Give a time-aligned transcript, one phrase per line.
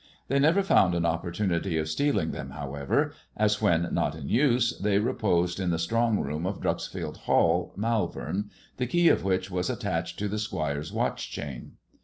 [0.29, 4.27] They never found an opportunity of steal j ing them, however, as when not in
[4.29, 9.51] use they reposed in the' strong room of Dreuxfield Hall, Malvern, the key of which
[9.51, 11.73] | was attached to the Squire's watch chain.